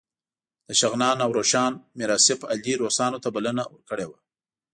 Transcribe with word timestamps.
د 0.67 0.69
شغنان 0.79 1.17
او 1.25 1.29
روشان 1.37 1.71
میر 1.97 2.11
آصف 2.17 2.39
علي 2.51 2.73
روسانو 2.81 3.21
ته 3.23 3.29
بلنه 3.35 3.63
ورکړې 3.73 4.05
وه. 4.09 4.19